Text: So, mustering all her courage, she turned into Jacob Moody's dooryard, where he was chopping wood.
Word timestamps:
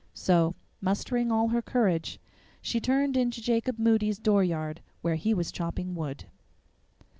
So, 0.15 0.55
mustering 0.81 1.31
all 1.31 1.49
her 1.49 1.61
courage, 1.61 2.19
she 2.59 2.79
turned 2.79 3.15
into 3.15 3.39
Jacob 3.39 3.77
Moody's 3.77 4.17
dooryard, 4.17 4.79
where 5.03 5.13
he 5.13 5.31
was 5.31 5.51
chopping 5.51 5.93
wood. 5.93 6.25